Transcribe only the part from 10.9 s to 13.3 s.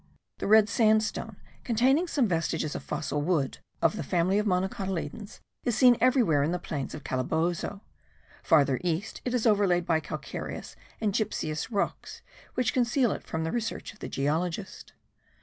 and gypseous rocks which conceal it